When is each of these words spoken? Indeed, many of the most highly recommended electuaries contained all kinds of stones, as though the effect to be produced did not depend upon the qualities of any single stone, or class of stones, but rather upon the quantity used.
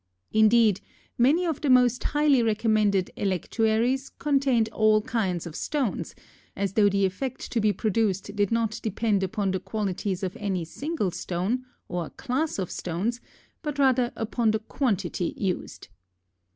Indeed, 0.31 0.81
many 1.15 1.45
of 1.45 1.61
the 1.61 1.69
most 1.69 2.03
highly 2.05 2.41
recommended 2.41 3.11
electuaries 3.15 4.09
contained 4.09 4.67
all 4.69 5.03
kinds 5.03 5.45
of 5.45 5.55
stones, 5.55 6.15
as 6.55 6.73
though 6.73 6.89
the 6.89 7.05
effect 7.05 7.51
to 7.51 7.61
be 7.61 7.71
produced 7.71 8.35
did 8.35 8.51
not 8.51 8.79
depend 8.81 9.21
upon 9.21 9.51
the 9.51 9.59
qualities 9.59 10.23
of 10.23 10.35
any 10.37 10.65
single 10.65 11.11
stone, 11.11 11.65
or 11.87 12.09
class 12.09 12.57
of 12.57 12.71
stones, 12.71 13.21
but 13.61 13.77
rather 13.77 14.11
upon 14.15 14.49
the 14.49 14.57
quantity 14.59 15.35
used. 15.37 15.87